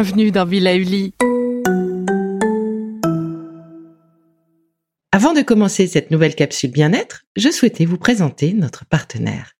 [0.00, 1.12] bienvenue dans Villa Uli.
[5.10, 9.54] Avant de commencer cette nouvelle capsule bien-être, je souhaitais vous présenter notre partenaire.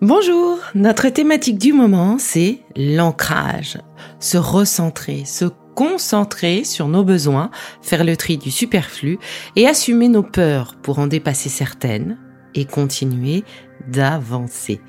[0.00, 3.78] Bonjour, notre thématique du moment, c'est l'ancrage.
[4.18, 5.44] Se recentrer, se
[5.76, 9.20] concentrer sur nos besoins, faire le tri du superflu
[9.54, 12.18] et assumer nos peurs pour en dépasser certaines
[12.54, 13.44] et continuer
[13.86, 14.80] d'avancer.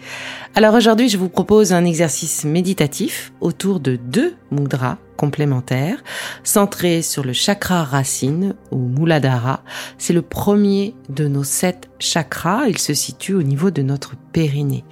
[0.56, 6.02] Alors aujourd'hui, je vous propose un exercice méditatif autour de deux mudras complémentaires,
[6.44, 9.64] centrés sur le chakra racine ou Muladhara.
[9.98, 12.68] C'est le premier de nos sept chakras.
[12.70, 14.86] Il se situe au niveau de notre périnée.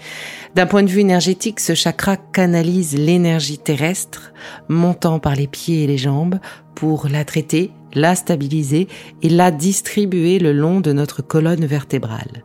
[0.53, 4.33] D'un point de vue énergétique, ce chakra canalise l'énergie terrestre
[4.67, 6.39] montant par les pieds et les jambes
[6.75, 8.87] pour la traiter, la stabiliser
[9.21, 12.43] et la distribuer le long de notre colonne vertébrale.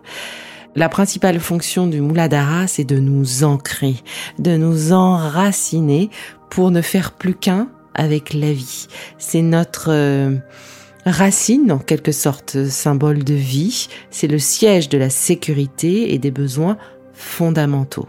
[0.74, 3.96] La principale fonction du Muladhara, c'est de nous ancrer,
[4.38, 6.08] de nous enraciner
[6.48, 8.86] pour ne faire plus qu'un avec la vie.
[9.18, 10.36] C'est notre euh,
[11.04, 13.88] racine, en quelque sorte, symbole de vie.
[14.10, 16.78] C'est le siège de la sécurité et des besoins
[17.12, 18.08] fondamentaux.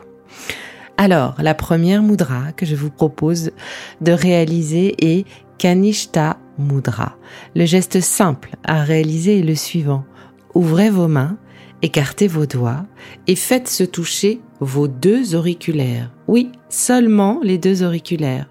[0.95, 3.51] Alors, la première mudra que je vous propose
[3.99, 5.25] de réaliser est
[5.57, 7.17] Kanishta Mudra.
[7.55, 10.05] Le geste simple à réaliser est le suivant.
[10.53, 11.37] Ouvrez vos mains
[11.83, 12.85] Écartez vos doigts
[13.27, 16.13] et faites se toucher vos deux auriculaires.
[16.29, 18.49] Oui, seulement les deux auriculaires.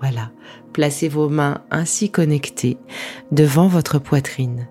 [0.00, 0.30] Voilà.
[0.74, 2.76] Placez vos mains ainsi connectées
[3.32, 4.68] devant votre poitrine.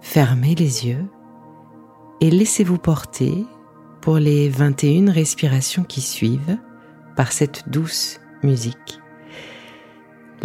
[0.00, 1.04] Fermez les yeux
[2.22, 3.44] et laissez-vous porter
[4.00, 6.56] pour les 21 respirations qui suivent
[7.14, 9.01] par cette douce musique.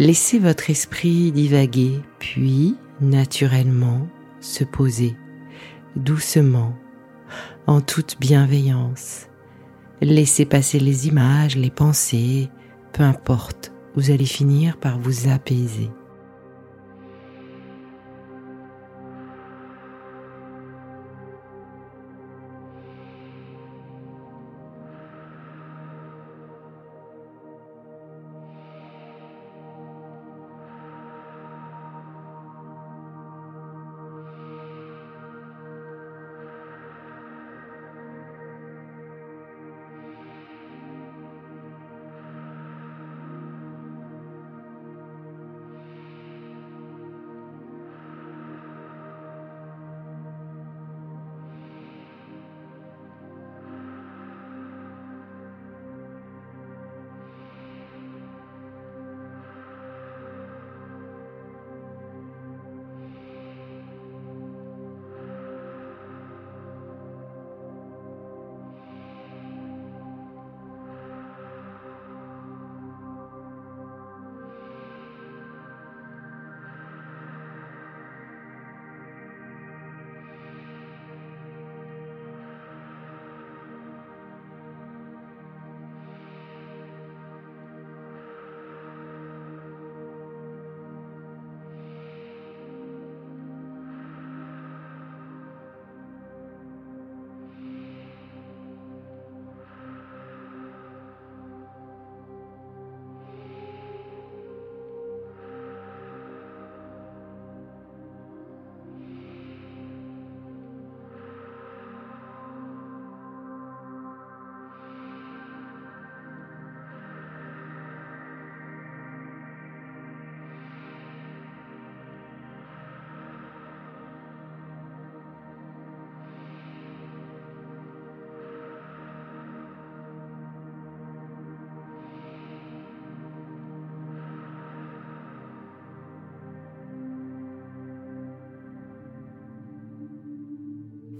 [0.00, 4.06] Laissez votre esprit divaguer, puis naturellement
[4.38, 5.16] se poser
[5.96, 6.72] doucement,
[7.66, 9.26] en toute bienveillance.
[10.00, 12.48] Laissez passer les images, les pensées,
[12.92, 15.90] peu importe, vous allez finir par vous apaiser.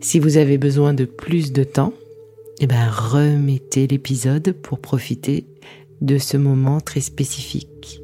[0.00, 1.92] Si vous avez besoin de plus de temps,
[2.60, 5.46] eh ben, remettez l'épisode pour profiter
[6.00, 8.00] de ce moment très spécifique.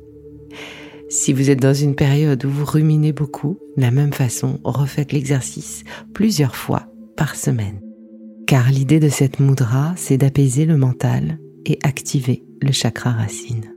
[1.09, 5.13] Si vous êtes dans une période où vous ruminez beaucoup, de la même façon, refaites
[5.13, 7.81] l'exercice plusieurs fois par semaine.
[8.47, 13.75] Car l'idée de cette mudra, c'est d'apaiser le mental et activer le chakra racine.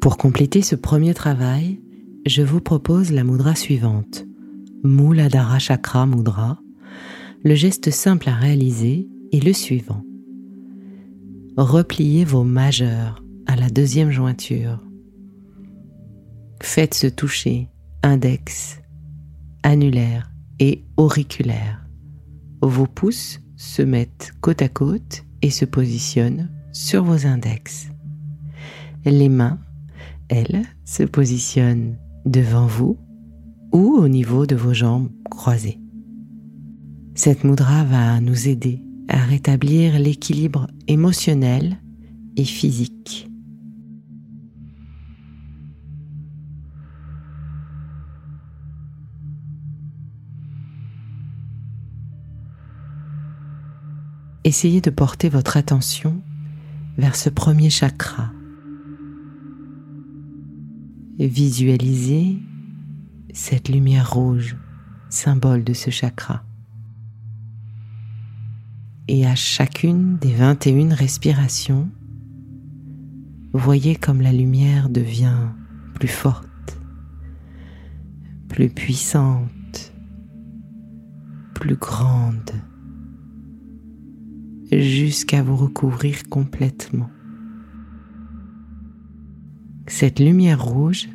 [0.00, 1.80] Pour compléter ce premier travail,
[2.26, 4.26] je vous propose la mudra suivante.
[4.84, 6.60] Muladhara Chakra Mudra,
[7.44, 10.02] le geste simple à réaliser est le suivant.
[11.56, 14.82] Repliez vos majeurs à la deuxième jointure.
[16.62, 17.68] Faites se toucher
[18.02, 18.80] index,
[19.62, 21.86] annulaire et auriculaire.
[22.62, 27.88] Vos pouces se mettent côte à côte et se positionnent sur vos index.
[29.04, 29.58] Les mains,
[30.28, 31.96] elles, se positionnent
[32.26, 32.98] devant vous
[33.72, 35.78] ou au niveau de vos jambes croisées.
[37.18, 41.76] Cette mudra va nous aider à rétablir l'équilibre émotionnel
[42.36, 43.28] et physique.
[54.44, 56.22] Essayez de porter votre attention
[56.98, 58.30] vers ce premier chakra.
[61.18, 62.38] Visualisez
[63.34, 64.56] cette lumière rouge,
[65.08, 66.44] symbole de ce chakra.
[69.08, 71.88] Et à chacune des 21 respirations,
[73.54, 75.48] voyez comme la lumière devient
[75.94, 76.78] plus forte,
[78.48, 79.92] plus puissante,
[81.54, 82.52] plus grande,
[84.70, 87.10] jusqu'à vous recouvrir complètement.
[89.86, 91.08] Cette lumière rouge,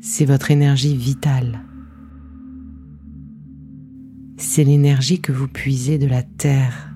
[0.00, 1.60] c'est votre énergie vitale.
[4.36, 6.89] C'est l'énergie que vous puisez de la terre.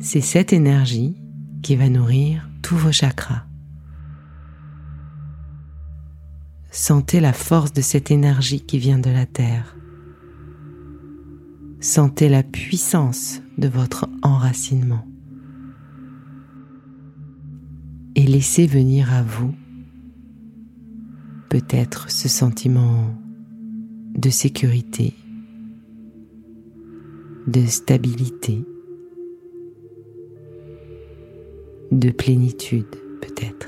[0.00, 1.16] C'est cette énergie
[1.60, 3.42] qui va nourrir tous vos chakras.
[6.70, 9.76] Sentez la force de cette énergie qui vient de la terre.
[11.80, 15.04] Sentez la puissance de votre enracinement.
[18.14, 19.54] Et laissez venir à vous
[21.48, 23.16] peut-être ce sentiment
[24.14, 25.14] de sécurité,
[27.48, 28.64] de stabilité,
[31.90, 32.86] de plénitude
[33.20, 33.67] peut-être.